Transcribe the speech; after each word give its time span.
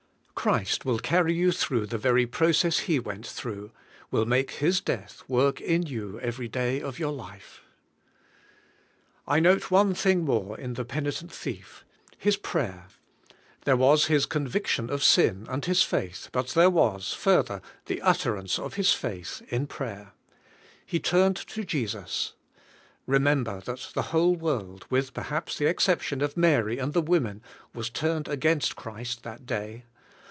Christ 0.33 0.85
will 0.85 0.97
carry 0.97 1.35
you 1.35 1.51
through 1.51 1.85
the 1.85 1.99
very 1.99 2.25
process 2.25 2.79
He 2.79 2.97
w 2.97 3.13
ent 3.15 3.27
through; 3.27 3.69
will 4.09 4.25
make 4.25 4.53
His 4.53 4.81
death 4.81 5.21
work 5.27 5.61
in 5.61 5.83
you 5.83 6.19
every 6.19 6.47
day 6.47 6.81
of 6.81 6.97
your 6.97 7.11
life. 7.11 7.61
I 9.27 9.39
note 9.39 9.69
one 9.69 9.93
thing 9.93 10.25
more 10.25 10.57
in 10.59 10.73
the 10.73 10.83
penitent 10.83 11.31
thief— 11.31 11.85
his 12.27 12.37
prayer. 12.37 12.87
There 13.65 13.77
was 13.77 14.07
his 14.07 14.25
conviction 14.25 14.89
of 14.89 15.03
sin, 15.03 15.45
and 15.47 15.63
his 15.65 15.83
faith, 15.83 16.29
but 16.31 16.47
there 16.47 16.71
was5further, 16.71 17.61
the 17.85 18.01
utterance 18.01 18.57
of 18.57 18.73
his 18.73 18.91
DEAD 18.93 18.93
WITH 18.93 18.99
CHRIST 19.27 19.41
127 19.41 19.59
faith 19.59 19.59
in 19.61 19.67
prayer. 19.67 20.11
He 20.83 20.99
turned 20.99 21.35
to 21.35 21.63
Jesus. 21.63 22.33
Remember 23.05 23.61
tliat 23.61 23.93
the 23.93 24.01
whole 24.11 24.33
world, 24.35 24.87
with 24.89 25.13
perhaps 25.13 25.59
the 25.59 25.67
exception 25.67 26.21
of 26.23 26.35
Mary 26.35 26.79
and 26.79 26.93
the 26.93 27.01
women, 27.03 27.43
was 27.75 27.91
turned 27.91 28.27
against 28.27 28.75
Christ 28.75 29.21
that 29.21 29.45
day. 29.45 29.83